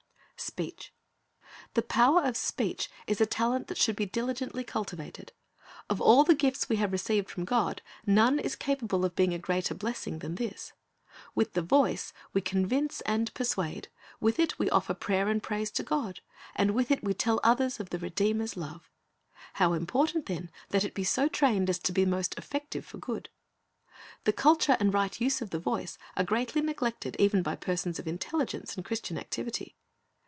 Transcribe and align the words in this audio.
SPEECH 0.43 0.91
The 1.75 1.83
power 1.83 2.23
of 2.23 2.35
speech 2.35 2.89
is 3.05 3.21
a 3.21 3.27
talent 3.27 3.67
that 3.67 3.77
should 3.77 3.95
be 3.95 4.07
diligently 4.07 4.63
cultivated. 4.63 5.33
Of 5.87 6.01
all 6.01 6.23
the 6.23 6.33
gifts 6.33 6.67
we 6.67 6.77
have 6.77 6.91
received 6.91 7.29
from 7.29 7.45
God, 7.45 7.83
none 8.07 8.39
is 8.39 8.55
capable 8.55 9.05
of 9.05 9.15
being 9.15 9.35
a 9.35 9.37
greater 9.37 9.75
blessing 9.75 10.17
than 10.17 10.35
this. 10.35 10.73
With 11.35 11.53
the 11.53 11.61
voice 11.61 12.11
we 12.33 12.41
convince 12.41 13.01
and 13.01 13.31
persuade; 13.35 13.89
with 14.19 14.39
it 14.39 14.57
we 14.57 14.67
offer 14.71 14.95
prayer 14.95 15.27
and 15.29 15.43
praise 15.43 15.69
to 15.73 15.83
God, 15.83 16.21
and 16.55 16.71
with 16.71 16.89
it 16.89 17.03
we 17.03 17.13
tell 17.13 17.39
others 17.43 17.79
of 17.79 17.91
the 17.91 17.99
Redeemer's 17.99 18.57
love. 18.57 18.89
How 19.53 19.73
important, 19.73 20.25
then, 20.25 20.49
that 20.69 20.83
it 20.83 20.95
be 20.95 21.03
so 21.03 21.27
trained 21.27 21.69
as 21.69 21.77
to 21.77 21.91
be 21.91 22.03
most 22.03 22.33
effective 22.33 22.83
for 22.83 22.97
good. 22.97 23.29
The 24.23 24.33
culture 24.33 24.75
and 24.79 24.91
right 24.91 25.21
use 25.21 25.39
of 25.39 25.51
the 25.51 25.59
voice 25.59 25.99
are 26.17 26.23
greatly 26.23 26.61
neglected, 26.63 27.15
even 27.19 27.43
by 27.43 27.55
persons 27.57 27.99
of 27.99 28.07
intelligence 28.07 28.75
and 28.75 28.83
Christian 28.83 29.19
activity. 29.19 29.75